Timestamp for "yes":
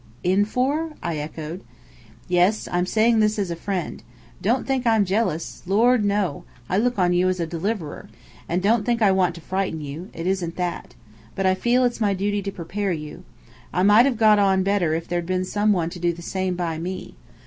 2.27-2.67